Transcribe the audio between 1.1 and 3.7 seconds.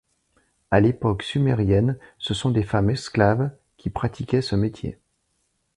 sumérienne, ce sont des femmes esclaves